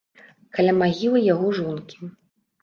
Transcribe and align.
Каля 0.57 0.73
магілы 0.79 1.21
яго 1.33 1.47
жонкі. 1.59 2.11